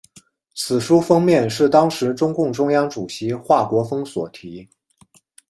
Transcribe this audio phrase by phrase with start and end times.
[0.55, 4.67] 此书封面是当时中共中央主席华国锋所题。